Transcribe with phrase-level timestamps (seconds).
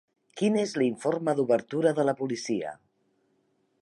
[0.39, 2.77] Quin és l'informe d'obertura de la policia?